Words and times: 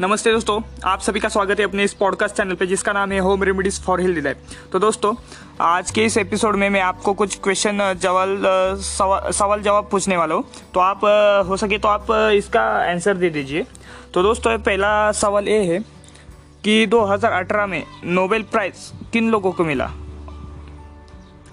नमस्ते 0.00 0.32
दोस्तों 0.32 0.60
आप 0.84 1.00
सभी 1.00 1.20
का 1.20 1.28
स्वागत 1.28 1.58
है 1.58 1.64
अपने 1.64 1.84
इस 1.84 1.94
पॉडकास्ट 1.94 2.36
चैनल 2.36 2.54
पे 2.54 2.66
जिसका 2.66 2.92
नाम 2.92 3.12
है 3.12 3.18
home 3.18 3.42
remedies 3.42 3.80
for 3.80 4.00
healthy 4.00 4.20
life 4.20 4.36
तो 4.72 4.78
दोस्तों 4.78 5.14
आज 5.60 5.90
के 5.90 6.04
इस 6.04 6.16
एपिसोड 6.16 6.56
में 6.56 6.70
मैं 6.70 6.80
आपको 6.80 7.14
कुछ 7.14 7.38
क्वेश्चन 7.42 7.98
जवाब 8.02 8.42
सवाल 8.76 9.32
सवाल 9.32 9.62
जवाब 9.62 9.88
पूछने 9.90 10.16
वाला 10.16 10.34
हूँ। 10.34 10.44
तो 10.74 10.80
आप 10.80 11.00
हो 11.48 11.56
सके 11.56 11.78
तो 11.78 11.88
आप 11.88 12.06
इसका 12.10 12.62
आंसर 12.62 13.14
दे 13.14 13.30
दीजिए। 13.30 13.66
तो 14.14 14.22
दोस्तों 14.22 14.58
पहला 14.58 15.12
सवाल 15.12 15.48
ये 15.48 15.74
है 15.74 15.78
कि 16.64 16.86
2018 16.86 17.66
में 17.66 17.84
नोबेल 18.04 18.42
प्राइज 18.42 18.92
किन 19.12 19.30
लोगों 19.30 19.52
को 19.52 19.64
मिला? 19.64 19.90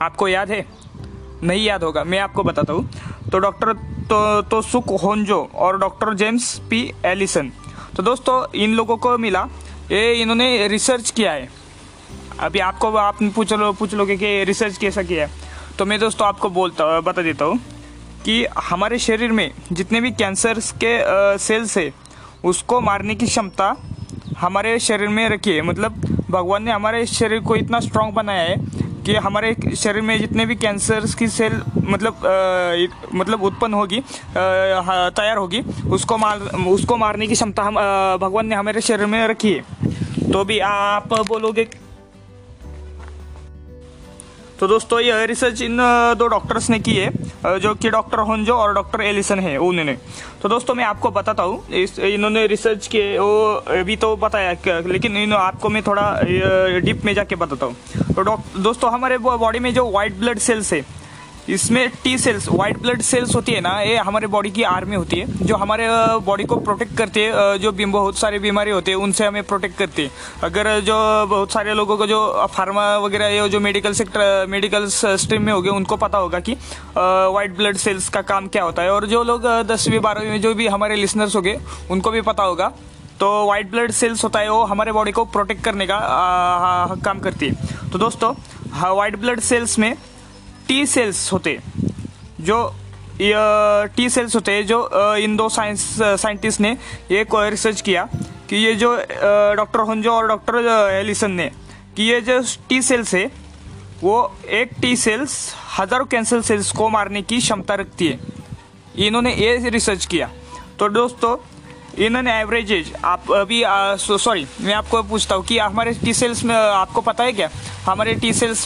आपको 0.01 0.27
याद 0.27 0.51
है? 0.51 0.65
नहीं 1.43 1.65
याद 1.65 1.83
होगा 1.83 2.03
मैं 2.03 2.19
आपको 2.19 2.43
बताता 2.43 2.73
हूँ। 2.73 2.89
तो 3.31 3.39
डॉक्टर 3.39 3.73
तो, 3.73 4.41
तो 4.41 4.61
सुक 4.61 4.89
होन्जो 4.89 5.49
और 5.55 5.79
डॉक्टर 5.79 6.13
जेम्स 6.13 6.59
पी 6.59 6.93
एलिसन 7.05 7.51
तो 7.95 8.03
दोस्तों, 8.03 8.45
इन 8.55 8.73
लोगों 8.75 8.95
को 8.97 9.17
मिला। 9.17 9.41
ये 9.91 10.13
इन्होंने 10.13 10.67
रिसर्च 10.67 11.09
किया 11.09 11.31
है। 11.31 11.47
अभी 12.39 12.59
आपको 12.59 12.89
आप 12.91 13.17
पूछ 13.35 13.53
लो, 13.53 13.71
पूछ 13.73 13.93
लोगे 13.93 14.17
कि 14.17 14.43
रिसर्च 14.43 14.77
कैसा 14.77 15.03
किया 15.03 15.25
है। 15.27 15.31
तो 15.79 15.85
मैं 15.85 15.99
दोस्तों 15.99 16.27
आपको 16.27 16.49
बोलता, 16.49 16.99
बता 17.01 17.21
देता 17.21 17.45
हूँ 17.45 17.59
कि 18.25 18.45
हमारे 18.59 18.99
शरीर 18.99 19.31
में 19.31 19.51
जितने 19.71 20.01
भी 20.01 20.11
कैंसर 20.11 20.59
के 20.83 21.37
सेल्स 21.37 21.77
है, 21.77 21.91
उसको 22.43 22.81
मारने 22.81 23.15
की 23.15 23.25
क्षमता 23.25 23.75
हमारे 24.39 24.77
शरीर 24.79 25.09
में 25.09 25.27
रखी 25.29 25.51
है। 25.51 25.61
मतलब 25.61 26.01
भगवान 26.29 26.63
ने 26.63 26.71
हमारे 26.71 27.05
शरीर 27.05 27.39
को 27.39 27.55
इतना 27.55 27.79
स्ट्रांग 27.79 28.11
बनाया 28.13 28.41
है 28.41 28.84
कि 29.05 29.15
हमारे 29.15 29.55
शरीर 29.75 30.01
में 30.01 30.17
जितने 30.19 30.45
भी 30.45 30.55
कैंसर्स 30.55 31.13
की 31.15 31.27
सेल 31.27 31.61
मतलब 31.77 32.25
आ, 32.25 33.17
मतलब 33.17 33.43
उत्पन्न 33.43 33.73
होगी 33.73 33.99
तैयार 34.35 35.37
होगी 35.37 35.61
उसको 35.89 36.17
मार 36.17 36.39
उसको 36.67 36.97
मारने 36.97 37.27
की 37.27 37.33
क्षमता 37.33 37.63
हम 37.63 37.75
भगवान 38.21 38.47
ने 38.47 38.55
हमारे 38.55 38.81
शरीर 38.81 39.05
में 39.05 39.27
रखी 39.27 39.53
है। 39.53 40.31
तो 40.31 40.43
भी 40.43 40.59
आप 40.59 41.13
बोलोगे 41.27 41.67
तो 44.59 44.67
दोस्तों, 44.67 44.99
ये 44.99 45.25
रिसर्च 45.25 45.61
इन 45.61 45.77
दो 46.17 46.27
डॉक्टर्स 46.27 46.69
ने 46.69 46.77
की 46.79 46.93
है 46.95 47.59
जो 47.59 47.73
कि 47.75 47.89
डॉक्टर 47.89 48.19
होंजो 48.19 48.53
और 48.53 48.73
डॉक्टर 48.73 49.01
एलिसन 49.01 49.39
है, 49.39 49.57
उन्होंने। 49.59 49.97
तो 50.41 50.49
दोस्तों, 50.49 50.75
मैं 50.75 50.83
आपको 50.85 51.09
बताता 51.11 51.43
हूँ 51.43 51.63
इन्होंने 51.71 52.45
रिसर्च 52.47 52.87
किए, 52.87 53.17
वो 53.19 53.53
अभी 53.73 53.95
तो 53.95 54.15
बताया 54.17 54.81
लेकिन 54.87 55.17
इन 55.17 55.33
आपको 55.35 55.69
मैं 55.69 55.81
थोड़ा 55.83 56.11
डीप 56.81 57.05
में 57.05 57.13
जाके 57.13 57.35
बताता 57.35 57.65
हूँ। 57.65 57.75
तो 58.15 58.37
दोस्तों, 58.59 58.91
हमारे 58.91 59.17
बॉडी 59.19 59.59
में 59.59 59.73
जो 59.73 59.89
वाइट 59.91 60.13
ब्लड 60.19 60.39
सेल्स 60.39 60.73
है 60.73 60.81
इसमें 61.49 61.89
T 62.03 62.17
cells 62.17 62.47
white 62.49 62.77
blood 62.81 63.01
cells 63.01 63.35
होती 63.35 63.51
है 63.51 63.59
ना, 63.61 63.79
ये 63.81 63.97
हमारे 63.97 64.27
बॉडी 64.27 64.49
की 64.51 64.63
आर्मी 64.65 64.95
होती 64.95 65.19
है, 65.19 65.25
जो 65.41 65.55
हमारे 65.55 65.87
बॉडी 66.25 66.43
को 66.43 66.55
प्रोटेक्ट 66.57 66.95
करती 66.97 67.19
है 67.19 67.57
जो 67.59 67.71
बहुत 67.71 68.17
सारी 68.17 68.39
बीमारी 68.39 68.71
होती 68.71 68.91
है, 68.91 68.97
उनसे 68.97 69.25
हमें 69.25 69.43
प्रोटेक्ट 69.43 69.77
करती 69.77 70.03
है। 70.03 70.11
अगर 70.43 70.79
जो 70.81 70.95
बहुत 71.27 71.51
सारे 71.51 71.73
लोगों 71.73 71.97
को 71.97 72.07
जो 72.07 72.47
फार्मा 72.53 72.85
वगैरह 72.97 73.27
या 73.27 73.47
जो 73.47 73.59
मेडिकल 73.59 73.93
सेक्टर 73.93 74.45
मेडिकल 74.49 74.87
स्ट्रीम 74.87 75.41
में 75.41 75.53
हो 75.53 75.61
गए 75.61 75.69
उनको 75.71 75.97
पता 75.97 76.17
होगा 76.17 76.39
कि 76.39 76.57
वाइट 76.97 77.55
ब्लड 77.57 77.77
सेल्स 77.77 78.09
का 78.09 78.21
काम 78.23 78.47
क्या 78.47 78.63
होता 78.63 78.81
है। 78.81 78.91
और 78.91 79.05
जो 79.07 79.23
लोग 79.23 79.45
दसवीं, 79.67 79.99
बारहवीं 79.99 80.29
में 80.29 80.41
जो 80.41 80.53
भी 80.53 80.67
हमारे 80.67 80.95
लिसनर्स 80.95 81.35
हो 81.35 81.41
गए 81.41 81.59
उनको 81.91 82.11
भी 82.11 82.21
पता 82.23 82.43
होगा 82.43 82.71
तो 83.19 83.27
वाइट 83.47 83.69
ब्लड 83.71 83.91
सेल्स 83.93 84.23
होता 84.23 84.39
है, 84.39 84.49
वो 84.49 84.63
हमारे 84.65 84.91
बॉडी 84.91 85.11
को 85.11 85.23
प्रोटेक्ट 85.27 85.63
करने 85.63 85.85
का 85.87 85.99
काम 87.05 87.19
करती 87.19 87.47
है। 87.47 87.89
तो 87.91 87.99
दोस्तों 87.99 88.33
वाइट 88.95 89.15
ब्लड 89.17 89.39
सेल्स 89.41 89.77
में 89.79 89.95
टी 90.67 90.85
सेल्स 90.87 91.31
होते, 91.33 91.59
जो 92.41 92.75
टी 93.17 94.09
सेल्स 94.09 94.35
होते 94.35 94.51
हैं 94.51 94.65
जो 94.67 95.15
इन 95.17 95.35
दो 95.37 95.47
साइंस 95.49 95.81
साइंटिस्ट 96.01 96.61
ने 96.61 96.77
एक 97.11 97.35
रिसर्च 97.51 97.81
किया 97.81 98.07
कि 98.49 98.55
ये 98.55 98.73
जो 98.75 98.95
डॉक्टर 99.57 99.79
होंजो 99.81 100.11
और 100.11 100.27
डॉक्टर 100.27 100.55
एलिसन 100.93 101.31
ने, 101.31 101.49
कि 101.95 102.03
ये 102.03 102.19
जो 102.21 102.41
टी 102.69 102.81
सेल्स 102.81 103.13
है, 103.15 103.25
वो 104.03 104.35
एक 104.51 104.71
टी 104.81 104.95
सेल्स 104.97 105.53
हज़ारों 105.77 106.05
कैंसर 106.05 106.41
सेल्स 106.43 106.71
को 106.71 106.89
मारने 106.89 107.21
की 107.21 107.37
क्षमता 107.39 107.75
रखती 107.75 108.07
है। 108.07 108.19
इन्होंने 108.97 109.33
ये 109.35 109.69
रिसर्च 109.69 110.05
किया। 110.05 110.29
तो 110.79 110.89
दोस्तों 110.91 111.35
इन्होंने 111.97 112.31
एवरेजेज 112.39 112.91
आप 113.05 113.31
अभी 113.31 113.61
सॉरी 113.65 114.45
मैं 114.61 114.73
आपको 114.73 115.01
पूछता 115.03 115.35
हूँ 115.35 115.43
कि 115.45 115.57
हमारे 115.57 115.91
टी 116.03 116.13
सेल्स 116.13 116.43
में 116.43 116.53
आपको 116.55 117.01
पता 117.01 117.23
है 117.23 117.33
क्या? 117.33 117.49
हमारे 117.85 118.13
टी 118.15 118.31
सेल्स 118.33 118.63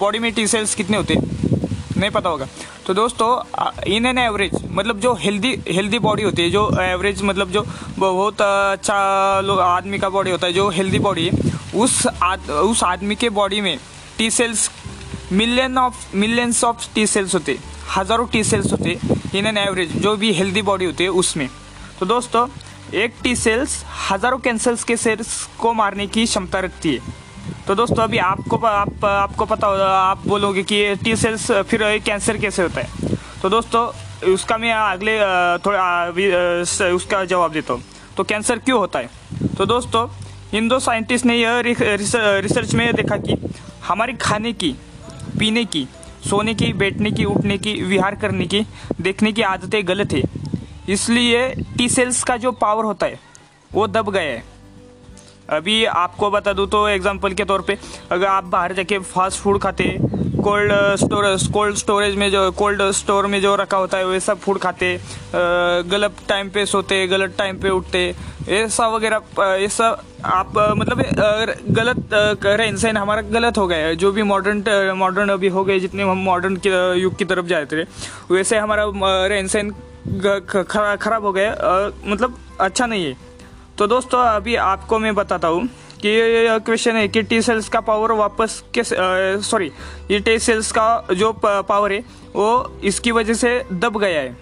बॉडी 0.00 0.18
में 0.18 0.32
टी 0.34 0.46
सेल्स 0.46 0.74
कितने 0.74 0.96
होते 0.96 1.14
हैं? 1.14 1.22
नहीं 1.96 2.10
पता 2.10 2.28
होगा। 2.28 2.46
तो 2.86 2.94
दोस्तों 2.94 3.28
इन 3.86 4.06
एन 4.06 4.18
एवरेज 4.18 4.52
मतलब 4.70 5.00
जो 5.00 5.12
हेल्दी 5.14 5.52
हेल्दी 5.68 5.98
बॉडी 5.98 6.22
होती 6.22 6.42
है 6.42 6.50
जो 6.50 6.68
एवरेज 6.82 7.22
मतलब 7.22 7.50
जो 7.50 7.64
बहुत 7.98 8.40
अच्छा 8.42 9.40
लोग 9.40 9.60
आदमी 9.60 9.98
का 9.98 10.08
बॉडी 10.08 10.30
होता 10.30 10.46
है 10.46 10.52
जो 10.52 10.68
हेल्दी 10.70 10.98
बॉडी 10.98 11.26
है 11.26 11.52
उस 11.74 12.06
आद, 12.22 12.50
उस 12.50 12.82
आदमी 12.84 13.14
के 13.14 13.28
बॉडी 13.30 13.60
में 13.60 13.78
T 14.18 14.30
cells 14.30 14.70
million 15.32 15.78
of 15.78 16.16
millions 16.16 16.62
of 16.64 16.88
T 16.94 17.06
cells 17.06 17.34
होते 17.34 17.58
हज़ारों 17.96 18.26
टी 18.32 18.42
सेल्स 18.44 18.72
होते 18.72 18.98
इन 19.38 19.46
एन 19.46 19.58
एवरेज 19.58 19.96
जो 20.02 20.16
भी 20.16 20.32
हेल्दी 20.32 20.62
बॉडी 20.62 20.84
होती 20.84 21.04
है 21.04 21.10
उसमें। 21.22 21.48
तो 22.00 22.06
दोस्तों, 22.06 22.48
एक 22.94 23.14
टी 23.22 23.36
सेल्स 23.36 23.84
हज़ारों 24.10 24.38
कैंसर्स 24.38 24.84
के 24.84 24.96
सेल्स 24.96 25.48
को 25.58 25.72
मारने 25.72 26.06
की 26.06 26.26
क्षमता 26.26 26.60
रखती 26.60 26.94
है। 26.94 26.98
तो 27.66 27.74
दोस्तों, 27.74 28.02
अभी 28.02 28.18
आपको 28.18 28.56
आप 28.56 29.04
आपको 29.04 29.44
पता 29.44 29.66
होगा 29.66 29.86
आप 29.86 30.26
बोलोगे 30.26 30.62
कि 30.62 30.96
टी 30.96 31.16
सेल्स 31.16 31.52
फिर 31.52 31.98
कैंसर 31.98 32.36
कैसे 32.36 32.62
होता 32.62 32.80
है? 32.80 33.16
तो 33.42 33.48
दोस्तों, 33.48 33.92
उसका 34.32 34.58
मैं 34.58 34.72
अगले 34.72 35.18
थोड़ा 35.58 36.08
उसका 36.94 37.24
जवाब 37.24 37.52
देता 37.52 37.72
हूँ। 37.72 37.84
तो 38.16 38.24
कैंसर 38.24 38.58
क्यों 38.58 38.78
होता 38.78 38.98
है? 38.98 39.10
तो 39.58 39.66
दोस्तों 39.66 40.08
इन 40.58 40.68
दो 40.68 40.78
साइंटिस्ट 40.78 41.26
ने 41.26 41.36
यह 41.36 41.58
रिस- 41.58 41.82
रिस- 41.82 42.18
रिसर्च 42.18 42.74
में 42.74 42.94
देखा 42.94 43.16
कि 43.16 43.54
हमारी 43.84 44.12
खाने 44.12 44.52
की, 44.52 44.74
पीने 45.38 45.64
की, 45.64 45.88
सोने 46.30 46.54
की, 46.54 46.72
बैठने 46.72 47.10
की, 47.10 47.24
उठने 47.24 47.58
की, 47.58 47.82
विहार 47.82 48.14
करने 48.14 48.46
की, 48.46 48.66
देखने 49.00 49.32
की 49.32 49.42
आदतें 49.42 49.88
गलत 49.88 50.12
है। 50.12 50.33
इसलिए 50.88 51.48
टी 51.78 51.88
सेल्स 51.88 52.22
का 52.24 52.36
जो 52.36 52.52
पावर 52.54 52.84
होता 52.84 53.06
है, 53.06 53.18
वो 53.70 53.86
दब 53.88 54.10
गया 54.10 54.22
है। 54.22 54.42
अभी 55.50 55.84
आपको 55.86 56.30
बता 56.30 56.52
दूँ 56.52 56.66
तो 56.68 56.86
एग्जांपल 56.88 57.32
के 57.32 57.44
तौर 57.44 57.62
पे, 57.62 57.76
अगर 58.10 58.26
आप 58.26 58.44
बाहर 58.46 58.72
जाके 58.72 58.98
फास्ट 58.98 59.40
फ़ूड 59.40 59.60
खाते 59.62 59.96
कोल्ड 60.44 60.72
स्टोरेज 60.98 61.46
कोल्ड 61.52 61.76
स्टोरेज 61.76 62.14
में 62.16 62.30
जो 62.30 62.50
कोल्ड 62.52 62.82
स्टोर 62.92 63.26
में 63.26 63.40
जो 63.40 63.54
रखा 63.56 63.76
होता 63.76 63.98
है 63.98 64.06
वैसा 64.06 64.34
फ़ूड 64.36 64.58
खाते 64.58 64.96
गलत 65.34 66.16
टाइम 66.28 66.48
पे 66.50 66.64
सोते, 66.66 67.06
गलत 67.06 67.34
टाइम 67.38 67.58
पे 67.58 67.70
उठते 67.70 68.14
ऐसा 68.50 68.88
वगैरह 68.88 69.42
ऐसा 69.42 69.88
आप 70.24 70.52
मतलब 70.78 71.02
गलत 71.70 72.08
रहन 72.44 72.76
सहन 72.76 72.96
हमारा 72.96 73.22
गलत 73.22 73.58
हो 73.58 73.66
गया 73.66 73.86
है। 73.86 73.96
जो 73.96 74.12
भी 74.12 74.22
मॉडर्न 74.24 74.92
मॉडर्न 74.96 75.28
अभी 75.30 75.48
हो 75.48 75.64
गए, 75.64 75.78
जितने 75.80 76.02
हम 76.02 76.18
मॉडर्न 76.24 76.58
युग 76.98 77.16
की 77.16 77.24
तरफ़ 77.24 77.46
जाते 77.46 77.76
रहे, 77.76 77.84
वैसे 78.30 78.58
हमारा 78.58 78.84
रहन 79.26 79.46
सहन 79.46 79.74
खराब 80.20 81.24
हो 81.24 81.32
अ, 81.32 81.92
मतलब 82.06 82.38
अच्छा 82.60 82.86
नहीं 82.86 83.04
है। 83.04 83.16
तो 83.78 83.86
दोस्तों 83.86 84.20
अभी 84.20 84.54
आपको 84.56 84.98
मैं 84.98 85.14
बताता 85.14 85.48
हूँ 85.48 85.68
कि 86.00 86.08
ये 86.08 86.58
क्वेश्चन 86.58 86.96
है 86.96 87.06
कि 87.08 87.22
टी 87.22 87.40
सेल्स 87.42 87.68
का 87.68 87.80
पावर 87.80 88.12
वापस 88.12 88.62
कैसे 88.74 88.96
सॉरी 89.42 89.70
ये 90.10 90.18
टी 90.20 90.38
सेल्स 90.38 90.72
का 90.72 90.86
जो 91.12 91.32
पावर 91.42 91.92
है 91.92 91.98
वो 92.34 92.80
इसकी 92.84 93.10
वजह 93.10 93.34
से 93.34 93.62
दब 93.72 93.98
गया 93.98 94.20
है। 94.20 94.36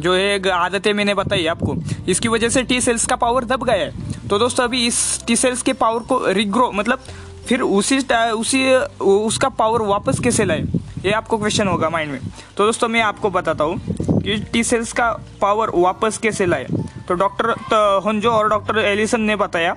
जो 0.00 0.14
एक 0.14 0.46
आदतें 0.48 0.92
मैंने 0.92 1.14
बताई 1.14 1.46
आपको 1.46 1.74
इसकी 2.08 2.28
वजह 2.28 2.48
से 2.48 2.62
टी 2.62 2.80
सेल्स 2.80 3.06
का 3.06 3.16
पावर 3.16 3.44
दब 3.44 3.64
गया 3.64 3.74
है। 3.76 4.28
तो 4.28 4.38
दोस्तों 4.38 4.64
अभी 4.64 4.86
इस 4.86 5.24
टी 5.26 5.36
सेल्स 5.36 5.62
के 5.62 5.72
पावर 5.72 6.02
को 6.02 6.26
रिग्रो 6.26 6.70
मतलब 6.72 6.98
फिर 7.46 7.60
उसी 7.60 7.98
उसी 8.32 8.74
उसका 9.00 9.48
पावर 9.48 9.82
वापस 9.82 10.20
कैसे 10.20 10.44
लाए? 10.44 10.64
ये 11.04 11.12
आपको 11.12 11.36
क्वेश्चन 11.38 11.68
होगा 11.68 11.88
माइंड 11.90 12.12
में। 12.12 12.20
तो 12.56 12.64
दोस्तों 12.64 12.88
मैं 12.88 13.00
आपको 13.02 13.30
बताता 13.30 13.64
हूँ 13.64 14.20
कि 14.22 14.36
टी 14.52 14.62
सेल्स 14.64 14.92
का 14.92 15.10
पावर 15.40 15.70
वापस 15.74 16.18
कैसे 16.18 16.46
लाए 16.46 16.66
तो 17.08 17.14
डॉक्टर 17.14 17.52
तो 17.70 18.00
होंजो 18.00 18.30
और 18.30 18.48
डॉक्टर 18.48 18.78
एलिसन 18.78 19.20
ने 19.20 19.36
बताया 19.36 19.76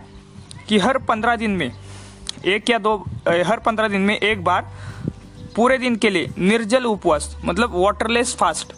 कि 0.67 0.77
हर 0.79 0.97
पंद्रह 1.07 1.35
दिन 1.35 1.51
में 1.51 1.71
एक 2.45 2.69
या 2.69 2.77
दो 2.77 2.95
हर 3.27 3.59
पंद्रह 3.65 3.87
दिन 3.87 4.01
में 4.01 4.17
एक 4.17 4.43
बार 4.43 4.69
पूरे 5.55 5.77
दिन 5.77 5.95
के 5.95 6.09
लिए 6.09 6.29
निर्जल 6.37 6.85
उपवास 6.85 7.35
मतलब 7.45 7.71
वाटरलेस 7.75 8.35
फास्ट 8.35 8.73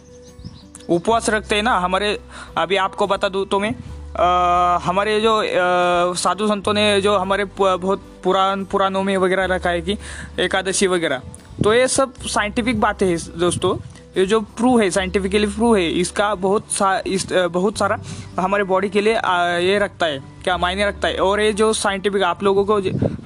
उपवास 0.88 1.28
रखते 1.30 1.54
हैं 1.54 1.62
ना 1.62 1.76
हमारे 1.78 2.18
अभी 2.58 2.76
आपको 2.76 3.06
बता 3.06 3.28
दूँ 3.28 3.44
तो 3.46 3.58
मैं 3.60 3.70
अ, 3.70 4.78
हमारे 4.82 5.20
जो 5.20 6.14
साधु 6.16 6.46
संतों 6.48 6.72
ने 6.74 7.00
जो 7.00 7.16
हमारे 7.16 7.44
बहुत 7.58 8.06
पुरान 8.24 8.64
पुरानों 8.64 9.02
में 9.02 9.16
वगैरह 9.16 9.54
रखा 9.54 9.70
है 9.70 9.80
कि 9.80 9.96
एकादशी 10.40 10.86
वगैरह 10.86 11.22
तो 11.64 11.72
ये 11.74 11.86
सब 11.88 12.12
साइंटिफिक 12.26 12.80
बातें 12.80 13.06
हैं 13.06 13.18
दोस्तों। 13.38 13.76
ये 14.16 14.24
जो 14.26 14.40
प्रूव 14.40 14.80
है 14.80 14.88
साइंटिफिकली 14.90 15.46
प्रूव 15.46 15.76
है 15.76 15.88
इसका 16.00 16.34
बहुत 16.36 16.70
सा 16.72 16.90
इस 17.06 17.26
बहुत 17.52 17.78
सारा 17.78 17.98
हमारे 18.38 18.64
बॉडी 18.64 18.88
के 18.88 19.00
लिए 19.00 19.14
ये 19.62 19.78
रखता 19.78 20.06
है 20.06 20.18
क्या 20.44 20.56
मायने 20.58 20.86
रखता 20.86 21.08
है। 21.08 21.18
और 21.18 21.40
ये 21.40 21.52
जो 21.52 21.72
साइंटिफिक 21.72 22.22
आप 22.22 22.42
लोगों 22.42 22.64
को 22.64 22.74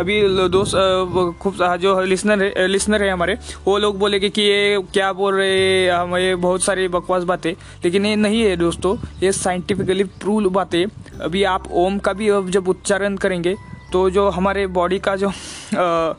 अभी 0.00 0.20
दोस्त 0.49 1.38
खूब 1.43 1.56
जो 1.81 2.00
लिसनर 2.02 2.43
है 2.44 2.67
लिसनर 2.67 3.02
है 3.02 3.11
हमारे 3.11 3.37
वो 3.67 3.79
लोग 3.79 3.99
बोलेंगे 3.99 4.29
कि 4.31 4.43
ये 4.43 4.82
क्या 4.93 5.12
बोल 5.12 5.34
रहे 5.34 5.88
हम 5.88 6.17
ये 6.17 6.34
बहुत 6.37 6.62
सारी 6.62 6.88
बकवास 6.88 7.25
बातें 7.25 7.52
लेकिन 7.84 8.06
ये 8.06 8.14
नहीं 8.17 8.43
है 8.43 8.56
दोस्तों। 8.56 8.96
ये 9.23 9.32
साइंटिफिकली 9.32 10.05
प्रूव 10.05 10.49
बातें 10.50 10.84
अभी 11.20 11.44
आप 11.46 11.70
ओम 11.73 11.99
का 11.99 12.12
भी 12.12 12.31
जब 12.50 12.69
उच्चारण 12.69 13.17
करेंगे 13.17 13.56
तो 13.93 14.08
जो 14.11 14.29
हमारे 14.31 14.67
बॉडी 14.75 14.99
का 14.99 15.17
जो 15.17 15.29
आ, 15.29 16.14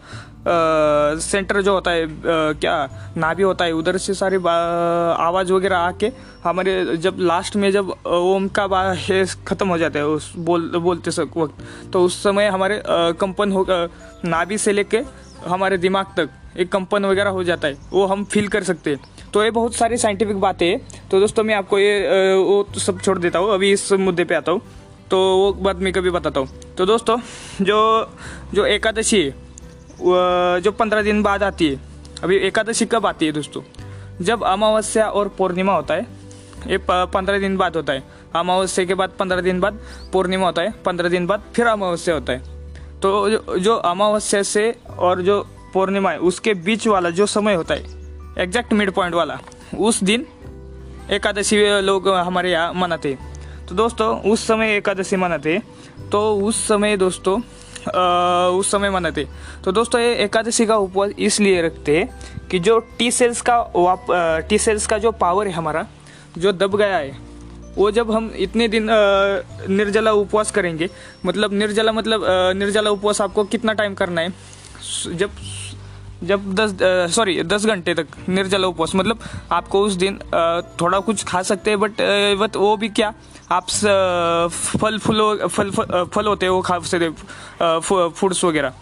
सेंटर 0.46 1.62
जो 1.62 1.74
होता 1.74 1.92
है 1.92 2.04
आ, 2.04 2.08
क्या 2.54 2.76
नाभि 3.18 3.44
होता 3.44 3.66
है 3.66 3.72
उधर 3.74 3.98
से 3.98 4.14
सारे 4.14 4.38
आवाज़ 4.38 5.54
वगैरह 5.54 5.78
आके 5.78 6.12
हमारे 6.44 6.96
जब 6.98 7.18
लास्ट 7.22 7.56
में 7.56 7.72
जब 7.72 7.94
ओम 8.08 8.48
का 8.50 8.68
ख़त्म 9.48 9.68
हो 9.68 9.78
जाता 9.78 10.00
है 10.00 10.06
उस 10.08 10.32
बोल 10.38 10.70
बोलते 10.78 11.12
वक्त। 11.22 11.92
तो 11.94 12.04
उस 12.04 12.22
समय 12.24 12.48
हमारे 12.48 12.82
कंपन 12.88 13.52
हो 13.52 13.66
नाभि 13.70 14.58
से 14.58 14.72
लेके 14.72 15.02
हमारे 15.48 15.78
दिमाग 15.78 16.14
तक 16.18 16.30
एक 16.60 16.72
कंपन 16.72 17.06
वगैरह 17.06 17.30
हो 17.30 17.44
जाता 17.44 17.68
है 17.68 17.78
वो 17.92 18.06
हम 18.06 18.24
फील 18.26 18.48
कर 18.48 18.64
सकते 18.64 18.92
हैं। 18.92 19.30
तो 19.34 19.44
ये 19.44 19.52
बहुत 19.52 19.76
सारी 19.76 19.98
साइंटिफिक 19.98 20.40
बातें 20.40 20.68
हैं। 20.68 21.08
तो 21.12 21.20
दोस्तों 21.20 21.44
मैं 21.44 21.56
आपको 21.56 21.80
ये 21.80 22.36
वो 22.36 22.62
तो 22.74 22.80
सब 22.80 23.00
छोड़ 23.02 23.18
देता 23.20 23.40
हूँ 23.40 23.54
अभी 23.54 23.72
इस 23.72 23.92
मुद्दे 23.94 24.24
पे 24.24 24.36
आता 24.36 24.52
हूँ। 24.52 24.62
तो 25.12 25.18
वो 25.38 25.52
बात 25.54 25.78
मैं 25.78 25.94
कभी 25.94 26.10
बताता 26.10 26.40
हूँ। 26.40 26.76
तो 26.78 26.86
दोस्तों 26.86 27.18
जो 27.62 27.80
जो 28.54 28.66
एकादशी 28.66 29.22
है 29.22 29.43
जो 30.04 30.72
पंद्रह 30.72 31.02
दिन 31.02 31.22
बाद 31.24 31.44
आती 31.44 31.68
है 31.68 31.80
अभी 32.24 32.38
एकादशी 32.38 32.86
कब 32.86 33.06
आती 33.06 33.26
है 33.26 33.32
दोस्तों? 33.32 33.62
जब 34.22 34.44
अमावस्या 34.44 35.08
और 35.08 35.28
पूर्णिमा 35.28 35.76
होता 35.76 35.94
है 35.94 36.08
ये 36.68 36.80
पंद्रह 36.90 37.40
दिन 37.40 37.58
बाद 37.58 37.76
होता 37.76 37.94
है। 37.94 38.04
अमावस्या 38.36 38.86
के 38.86 38.94
बाद 38.94 39.10
पंद्रह 39.10 39.42
दिन 39.42 39.60
बाद 39.60 39.80
पूर्णिमा 40.14 40.46
होता 40.46 40.62
है 40.62 40.74
पंद्रह 40.86 41.10
दिन 41.10 41.28
बाद 41.28 41.44
फिर 41.56 41.68
अमावस्या 41.68 42.16
होता 42.16 42.34
है। 42.34 42.40
तो 43.02 43.30
जो, 43.30 43.58
जो 43.60 43.76
अमावस्या 43.76 44.44
से 44.44 44.76
और 45.00 45.22
जो 45.22 45.42
पूर्णिमा 45.74 46.12
है 46.12 46.18
उसके 46.20 46.54
बीच 46.54 46.88
वाला 46.88 47.10
जो 47.10 47.26
समय 47.26 47.54
होता 47.54 47.74
है 47.74 47.84
एग्जैक्ट 48.40 48.74
मिड 48.74 48.92
पॉइंट 48.92 49.16
वाला 49.16 49.40
उस 49.80 50.04
दिन 50.04 50.26
एकादशी 51.12 51.58
लोग 51.82 52.10
हमारे 52.10 52.52
यहाँ 52.52 52.74
मनाते 52.74 53.10
हैं। 53.10 53.66
तो 53.68 53.76
दोस्तों 53.76 54.20
उस 54.22 54.48
समय 54.48 54.76
एकादशी 54.76 55.16
मनाते 55.16 55.54
हैं। 55.54 56.10
तो 56.10 56.20
उस 56.38 56.68
समय 56.68 56.98
दोस्तों 56.98 57.40
उस 57.88 58.72
समय 58.72 58.90
मनाते 58.90 59.28
तो 59.64 59.72
दोस्तों, 59.72 60.02
ये 60.02 60.14
एकादशी 60.16 60.66
का 60.66 60.78
उपवास 60.78 61.12
इसलिए 61.20 61.62
रखते 61.62 61.98
हैं 61.98 62.48
कि 62.52 62.60
जो 62.60 62.78
टी 63.00 63.12
सेल्स 63.12 63.42
का 63.42 63.58
वाप 63.76 64.06
टी 64.50 64.58
सेल्स 64.58 64.88
का 64.88 64.98
जो 64.98 65.12
पावर 65.12 65.48
है 65.48 65.54
हमारा, 65.54 65.86
जो 66.38 66.52
दब 66.52 66.76
गया 66.78 66.98
है, 66.98 67.18
वो 67.78 67.90
जब 67.92 68.12
हम 68.12 68.32
इतने 68.38 68.68
दिन 68.68 68.88
निर्जला 69.70 70.12
उपवास 70.14 70.52
करेंगे 70.52 70.90
मतलब 71.26 71.54
निर्जला 71.54 71.92
मतलब 71.92 72.26
निर्जला 72.58 72.90
उपवास 72.90 73.22
आपको 73.22 73.44
कितना 73.44 73.74
टाइम 73.74 73.94
करना 73.94 74.22
है? 74.22 74.34
जब 75.08 75.30
जब 76.24 76.54
दस 76.56 76.76
सॉरी 77.14 77.42
दस 77.44 77.66
घंटे 77.66 77.94
तक 77.94 78.08
निर्जला 78.30 78.68
उपवास 78.68 78.92
मतलब 78.96 79.20
आपको 79.52 79.82
उस 79.82 79.94
दिन 79.94 80.20
थोड़ा 80.82 81.00
कुछ 81.00 81.24
खा 81.24 81.42
सकते 81.42 81.72
हैं 81.72 81.80
बट 82.40 82.56
वो 82.56 82.76
भी 82.78 82.90
क्या? 82.90 83.14
आप 83.54 83.70
फल 84.80 84.98
फूल, 85.00 85.48
फल 85.48 85.72
फल 86.06 86.28
होते 86.28 86.46
हैं, 86.46 86.62
खा 86.62 86.80
सकते 86.80 87.10
फ्रूट्स 88.10 88.44
वगैरह। 88.44 88.74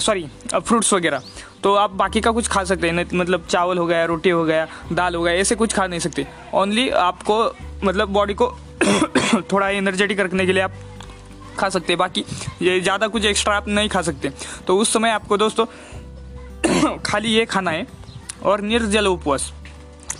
सॉरी 0.00 0.26
फ्रूट्स 0.54 0.92
वगैरह। 0.92 1.22
तो 1.62 1.74
आप 1.74 1.90
बाकी 1.90 2.20
का 2.20 2.30
कुछ 2.30 2.48
खा 2.48 2.62
सकते 2.64 2.88
हैं 2.88 3.06
मतलब 3.14 3.46
चावल 3.48 3.78
हो 3.78 3.86
गया, 3.86 4.04
रोटी 4.04 4.30
हो 4.30 4.44
गया, 4.44 4.66
दाल 4.92 5.14
हो 5.14 5.22
गया, 5.22 5.34
ऐसे 5.34 5.54
कुछ 5.54 5.72
खा 5.72 5.86
नहीं 5.86 6.00
सकते। 6.00 6.26
ओनली 6.54 6.88
आपको 7.02 7.36
मतलब 7.84 8.08
बॉडी 8.08 8.34
को 8.34 8.48
थोड़ा 9.52 9.68
एनर्जेटिक 9.70 10.20
रखने 10.20 10.46
के 10.46 10.52
लिए 10.52 10.62
आप 10.62 10.72
खा 11.58 11.68
सकते 11.68 11.92
हैं। 11.92 11.98
बाकी 11.98 12.24
ये 12.62 12.80
ज़्यादा 12.80 13.08
कुछ 13.08 13.24
एक्स्ट्रा 13.24 13.56
आप 13.56 13.68
नहीं 13.68 13.88
खा 13.88 14.02
सकते। 14.02 14.32
तो 14.66 14.76
उस 14.78 14.92
समय 14.92 15.10
आपको 15.10 15.36
दोस्तों 15.36 15.66
खाली 17.06 17.28
ये 17.28 17.44
खाना 17.46 17.70
है 17.70 17.86
और 18.42 18.60
निर्जल 18.62 19.06
उपवास 19.06 19.52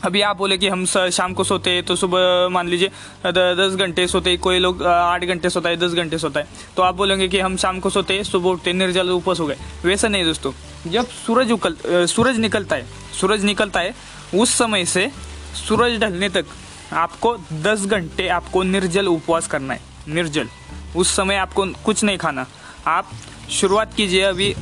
अभी 0.05 0.21
आप 0.21 0.37
बोले 0.37 0.57
कि 0.59 0.69
हम 0.69 0.85
शाम 0.87 1.33
को 1.35 1.45
सोते 1.45 1.71
हैं 1.71 1.83
तो 1.83 1.95
सुबह, 1.97 2.49
मान 2.53 2.69
लीजिए 2.69 2.89
दस 3.27 3.75
घंटे 3.75 4.07
सोते 4.07 4.37
कोई 4.37 4.59
लोग 4.59 4.83
आठ 4.85 5.25
घंटे 5.25 5.51
सोता 5.51 5.69
है, 5.69 5.77
दस 5.77 5.93
घंटे 5.93 6.19
सोता 6.19 6.41
है। 6.41 6.47
तो 6.77 6.83
आप 6.83 6.95
बोलेंगे 6.95 7.29
कि 7.29 7.41
हम 7.41 7.57
शाम 7.57 7.79
को 7.81 7.91
सोते 7.91 8.15
हैं, 8.15 8.23
सुबह 8.23 8.51
उठते 8.51 8.73
निर्जल 8.73 9.11
उपवास 9.11 9.41
हो 9.41 9.47
गए। 9.47 9.57
वैसा 9.85 10.09
नहीं 10.09 10.25
दोस्तों। 10.25 10.53
जब 10.87 11.07
सूरज 11.07 11.53
उकल 11.53 11.77
सूरज 11.87 12.39
निकलता 12.39 12.77
है, 12.77 12.87
सूरज 13.21 13.45
निकलता 13.45 13.81
है, 13.81 13.95
उस 14.35 14.55
समय 14.55 14.85
से 14.85 15.11
सूरज 15.59 15.99
ढलने 16.01 16.29
तक 16.29 16.47
आपको 16.93 17.37
दस 17.63 17.87
घंटे 17.87 18.29
आपको 18.31 18.63
निर्जल 18.63 19.07
उपवास 19.09 19.47
करना 19.47 19.75
है। 19.75 19.81
निर्जल। 20.09 20.49
उस 20.97 21.17
समय 21.17 21.37
आपको 21.37 21.67
कुछ 21.85 22.05
नहीं 22.05 22.19
खाना। 22.19 22.47
आप 22.87 23.11
शुरुआत 23.51 23.95
कीजिए 23.95 24.21
अभी 24.23 24.53
आ, 24.53 24.59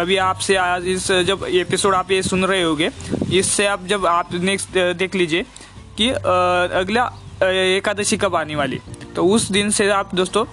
अभी 0.00 0.16
आपसे 0.16 0.56
आज 0.56 0.86
इस 0.88 1.10
जब 1.26 1.44
एपिसोड 1.50 1.94
आप 1.94 2.10
ये 2.12 2.22
सुन 2.22 2.44
रहे 2.44 2.62
होगे 2.62 2.90
इससे 3.32 3.66
आप 3.66 3.84
जब 3.86 4.06
आप 4.06 4.32
नेक्स्ट 4.34 4.78
देख 4.98 5.14
लीजिए 5.14 5.42
कि 5.98 6.10
आ, 6.10 6.14
अगला 6.80 7.04
एकादशी 7.42 8.16
कब 8.16 8.36
आने 8.36 8.56
वाली। 8.56 8.80
तो 9.16 9.24
उस 9.26 9.50
दिन 9.52 9.70
से 9.70 9.88
आप 9.90 10.14
दोस्तों 10.14 10.44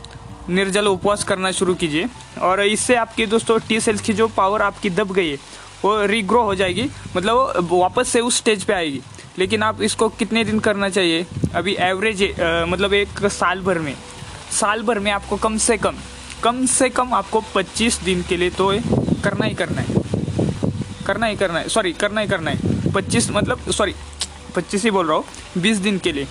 निर्जल 0.50 0.88
उपवास 0.88 1.23
करना 1.23 1.51
शुरू 1.51 1.73
कीजिए 1.73 2.07
और 2.41 2.62
इससे 2.62 2.95
आपकी 2.95 3.25
दोस्तों 3.25 3.59
टी 3.68 3.79
सेल्स 3.79 4.01
की 4.01 4.13
जो 4.13 4.27
पावर 4.27 4.62
आपकी 4.62 4.89
दब 4.89 5.12
गई 5.12 5.29
है 5.29 5.38
वो 5.85 6.06
रीग्रो 6.06 6.41
हो 6.44 6.56
जाएगी। 6.56 6.89
मतलब 7.18 7.68
वो 7.69 7.81
वापस 7.81 8.09
से 8.09 8.19
उस 8.19 8.38
स्टेज 8.38 8.63
पे 8.63 8.73
आएगी। 8.73 9.01
लेकिन 9.39 9.63
आप 9.63 9.81
इसको 9.81 10.09
कितने 10.09 10.44
दिन 10.44 10.59
करना 10.59 10.89
चाहिए? 10.89 11.25
अभी 11.56 11.75
एवरेज 11.79 12.23
मतलब 12.69 12.94
एक 12.94 13.25
साल 13.31 13.62
भर 13.62 13.79
में। 13.79 13.95
साल 14.51 14.81
भर 14.83 15.00
में 15.00 15.12
आपको 15.12 15.35
कम 15.38 15.57
से 15.57 15.77
कम 15.77 15.95
कम 16.44 16.66
से 16.66 16.90
कम 16.90 17.14
आपको 17.14 17.42
25 17.56 18.00
दिन 18.04 18.22
के 18.30 18.38
लिए 18.38 18.50
तो 18.50 18.68
करना 19.24 19.46
ही 19.46 19.54
करना 19.56 19.82
है। 19.82 20.00
करना 21.08 21.26
ही 21.26 21.36
करना 21.36 21.60
है। 21.60 21.70
सॉरी 21.70 21.92
करना 21.94 22.22
ही 22.22 22.28
करना 22.28 22.52
है। 22.52 22.92
25 22.94 23.30
मतलब 23.32 23.70
सॉरी 23.72 23.94
25 24.56 24.84
ही 24.84 24.92
बोल 24.92 25.08
रहा 25.08 25.18
हूँ। 25.18 25.62
20 25.62 25.78
दिन 25.78 25.98
के 25.98 26.12
लिए। 26.12 26.28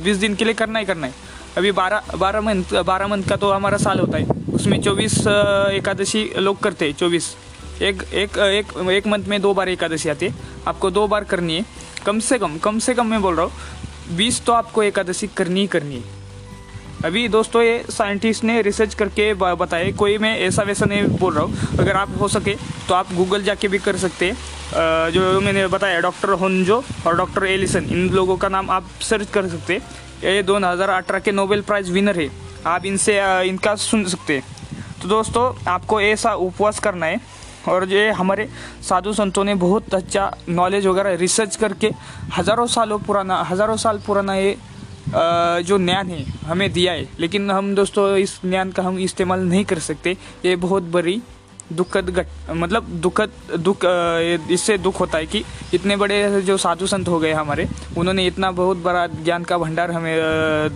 20 0.00 0.16
दिन 0.16 0.34
के 0.34 0.44
लिए 0.44 0.54
करना 0.54 0.78
ही 0.78 0.84
करना 0.84 1.06
है। 1.06 1.14
अभी 1.56 1.72
12 1.72 2.16
12 2.18 2.40
मंथ 2.40 2.72
12 2.84 3.06
मंथ 3.06 3.24
का 3.24 3.36
तो 3.36 3.50
हमारा 3.52 3.76
साल 3.78 4.00
होता 4.00 4.18
है। 4.18 4.38
उसमें 4.54 4.80
24 4.82 5.18
एकादशी 5.74 6.24
लोग 6.38 6.60
करते 6.62 6.84
हैं 6.84 6.94
24 6.94 7.34
एक 7.82 8.02
एक 8.14 8.38
एक 8.38 8.76
एक 8.90 9.06
मंथ 9.06 9.24
में 9.24 9.40
दो 9.42 9.52
बार 9.54 9.68
एकादशी 9.68 10.08
आती 10.08 10.26
है। 10.26 10.34
आपको 10.68 10.90
दो 10.90 11.06
बार 11.08 11.24
करनी 11.24 11.56
है। 11.56 11.64
कम 12.06 12.18
से 12.20 12.38
कम 12.38 12.56
कम 12.58 12.78
से 12.78 12.94
कम 12.94 13.06
मैं 13.06 13.20
बोल 13.22 13.34
रहा 13.36 13.44
हूँ, 13.44 14.16
बीस 14.16 14.42
तो 14.44 14.52
आपको 14.52 14.82
एकादशी 14.82 15.26
करनी 15.36 15.60
ही 15.60 15.66
करनी 15.66 15.96
है। 15.96 16.18
अभी 17.04 17.28
दोस्तों 17.28 17.62
ये 17.62 17.84
साइंटिस्ट 17.90 18.44
ने 18.44 18.60
रिसर्च 18.62 18.94
करके 18.94 19.32
बताए 19.34 19.92
कोई 19.92 20.16
मैं 20.18 20.36
ऐसा 20.38 20.62
वैसा 20.62 20.86
नहीं 20.86 21.02
बोल 21.18 21.32
रहा 21.34 21.44
हूँ। 21.44 21.78
अगर 21.78 21.96
आप 21.96 22.08
हो 22.20 22.28
सके 22.28 22.54
तो 22.88 22.94
आप 22.94 23.12
गूगल 23.14 23.42
जाके 23.42 23.68
भी 23.68 23.78
कर 23.78 23.96
सकते 23.96 24.26
हैं। 24.26 25.10
जो 25.12 25.40
मैंने 25.40 25.66
बताया 25.68 26.00
डॉक्टर 26.00 26.30
होन्जो 26.40 26.82
और 27.06 27.16
डॉक्टर 27.16 27.46
एलिसन 27.46 27.84
इन 27.86 28.08
लोगों 28.10 28.36
का 28.36 28.48
नाम 28.48 28.70
आप 28.70 28.88
सर्च 29.02 29.30
कर 29.30 29.48
सकते 29.48 29.74
हैं। 29.74 29.82
ये 30.24 30.42
दो 30.42 30.56
हज़ार 30.58 31.20
के 31.20 31.32
नोबेल 31.32 31.62
प्राइज़ 31.62 31.90
विनर 31.92 32.20
है। 32.20 32.28
आप 32.66 32.86
इनसे 32.86 33.18
इनका 33.48 33.74
सुन 33.80 34.04
सकते 34.06 34.36
हैं। 34.36 34.44
तो 35.02 35.08
दोस्तों, 35.08 35.52
आपको 35.68 36.00
ऐसा 36.00 36.34
उपवास 36.36 36.78
करना 36.78 37.06
है। 37.06 37.20
और 37.68 37.88
ये 37.88 38.10
हमारे 38.12 38.48
साधु 38.82 39.12
संतों 39.12 39.44
ने 39.44 39.54
बहुत 39.56 39.94
अच्छा 39.94 40.30
नॉलेज 40.48 40.86
वगैरह 40.86 41.14
रिसर्च 41.16 41.56
करके 41.56 41.90
हज़ारों 42.36 42.66
सालों 42.68 42.98
पुराना, 43.00 43.42
हज़ारों 43.42 43.76
साल 43.76 43.98
पुराना 44.06 44.34
ये 44.34 44.56
जो 45.12 45.78
ज्ञान 45.78 46.08
है, 46.08 46.24
हमें 46.46 46.70
दिया 46.72 46.92
है। 46.92 47.08
लेकिन 47.20 47.50
हम 47.50 47.74
दोस्तों, 47.74 48.16
इस 48.16 48.38
ज्ञान 48.46 48.70
का 48.70 48.82
हम 48.82 48.98
इस्तेमाल 48.98 49.40
नहीं 49.40 49.64
कर 49.64 49.78
सकते। 49.80 50.16
ये 50.44 50.56
बहुत 50.56 50.82
बड़ी 50.92 51.20
दुखद 51.72 52.10
घट 52.10 52.26
मतलब 52.50 52.86
दुखद, 53.02 53.30
दुख 53.58 53.84
इससे 54.50 54.76
दुख 54.78 55.00
होता 55.00 55.18
है 55.18 55.26
कि 55.26 55.42
इतने 55.74 55.96
बड़े 55.96 56.40
जो 56.42 56.56
साधु 56.56 56.86
संत 56.86 57.08
हो 57.08 57.18
गए 57.18 57.32
हमारे, 57.32 57.68
उन्होंने 57.98 58.26
इतना 58.26 58.50
बहुत 58.50 58.76
बड़ा 58.76 59.06
ज्ञान 59.06 59.44
का 59.44 59.58
भंडार 59.58 59.90
हमें 59.90 60.16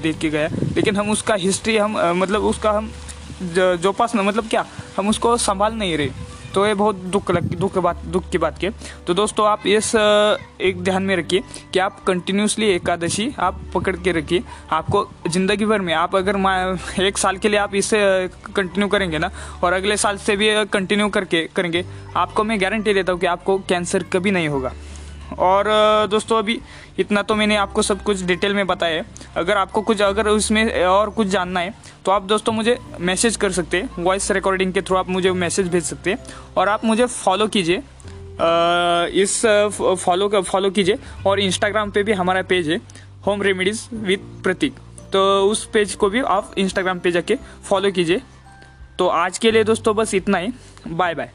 दे 0.03 0.13
के 0.13 0.31
गया। 0.31 0.49
लेकिन 0.77 0.97
हम 0.97 1.11
उसका 1.11 1.35
हिस्ट्री 1.35 1.77
हम 1.77 1.99
मतलब 2.17 2.45
उसका 2.45 2.71
हम 2.71 2.91
जो 3.79 3.93
पास 3.93 4.15
मतलब 4.17 4.49
क्या? 4.49 4.65
हम 4.97 5.09
उसको 5.09 5.37
संभाल 5.37 5.75
नहीं 5.75 5.97
रहे। 5.99 6.11
तो 6.55 6.67
ये 6.67 6.75
बहुत 6.75 6.97
दुख 6.97 7.31
लग, 7.31 7.55
दुख 7.57 7.79
बात, 7.79 8.05
दुख 8.07 8.29
की 8.31 8.39
बात 8.39 8.59
के 8.59 8.71
तो 9.07 9.15
दोस्तों, 9.15 9.47
आप 9.49 9.67
इस 9.67 9.95
एक 9.95 10.83
ध्यान 10.85 11.03
में 11.03 11.15
रखिए 11.17 11.43
कि 11.73 11.79
आप 11.79 12.03
कंटिन्यूसली 12.07 12.67
एकादशी 12.67 13.31
आप 13.39 13.61
पकड़ 13.75 13.97
के 13.97 14.13
रखिए। 14.13 14.43
आपको 14.73 15.07
ज़िंदगी 15.29 15.67
भर 15.67 15.81
में, 15.81 15.93
आप 15.95 16.17
अगर 16.17 16.37
एक 17.03 17.19
साल 17.19 17.39
के 17.39 17.49
लिए 17.49 17.59
आप 17.59 17.75
इसे 17.75 17.99
कंटिन्यू 18.57 18.89
करेंगे 18.89 19.19
ना, 19.19 19.31
और 19.65 19.73
अगले 19.73 19.97
साल 19.97 20.17
से 20.19 20.37
भी 20.37 20.51
कंटिन्यू 20.73 21.09
करके, 21.09 21.47
करेंगे, 21.57 21.85
आपको 22.17 22.45
मैं 22.45 22.61
गारंटी 22.61 22.95
देता 22.95 23.13
हूँ 23.13 23.21
कि 23.21 23.27
आपको 23.27 23.59
कैंसर 23.69 24.05
कभी 24.13 24.31
नहीं 24.31 24.49
होगा। 24.49 24.73
और 25.39 25.65
दोस्तों, 26.07 26.39
अभी 26.39 26.61
इतना 26.99 27.23
तो 27.23 27.35
मैंने 27.35 27.57
आपको 27.57 27.83
सब 27.83 28.03
कुछ 28.03 28.23
डिटेल 28.23 28.55
में 28.55 28.67
बताया 28.67 28.95
है। 28.95 29.05
अगर 29.37 29.57
आपको 29.57 29.83
कुछ, 29.83 30.03
अगर 30.03 30.29
उसमें 30.29 30.85
और 30.85 31.11
कुछ 31.11 31.29
जानना 31.29 31.61
है 31.61 31.75
तो 32.05 32.13
आप 32.13 32.23
दोस्तों 32.23 32.53
मुझे 32.53 32.79
मैसेज 33.01 33.37
कर 33.37 33.53
सकते 33.53 33.77
हैं। 33.77 34.03
वॉइस 34.05 34.31
रिकॉर्डिंग 34.31 34.73
के 34.73 34.83
थ्रू 34.83 34.97
आप 34.97 35.09
मुझे 35.09 35.31
मैसेज 35.33 35.69
भेज 35.69 35.85
सकते 35.85 36.11
हैं। 36.11 36.19
और 36.57 36.69
आप 36.69 36.85
मुझे 36.85 37.07
फॉलो 37.07 37.47
कीजिए। 37.49 37.83
इस 39.23 39.41
फॉलो 40.01 40.29
का 40.29 40.41
फॉलो 40.43 40.71
कीजिए। 40.71 40.99
और 41.27 41.41
इंस्टाग्राम 41.41 41.91
पे 41.91 42.03
भी 42.03 42.13
हमारा 42.13 42.43
पेज 42.43 42.69
है 42.71 42.81
होम 43.27 43.43
रेमेडीज़ 43.43 43.85
विथ 43.95 44.43
प्रतीक 44.43 44.75
तो 45.13 45.21
उस 45.47 45.65
पेज 45.65 45.95
को 45.95 46.09
भी 46.11 46.21
आप 46.21 46.53
इंस्टाग्राम 46.59 46.99
पे 46.99 47.11
जाके 47.13 47.37
फॉलो 47.69 47.91
कीजिए। 47.91 48.23
तो 48.99 49.09
आज 49.09 49.39
के 49.39 49.51
लिए 49.51 49.65
दोस्तों 49.65 49.97
बस 49.97 50.15
इतना 50.15 50.39
ही। 50.39 50.53
Bye 50.87 51.15
bye 51.15 51.31